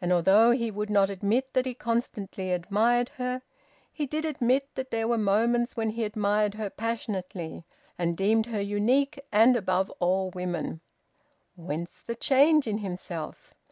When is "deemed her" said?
8.16-8.60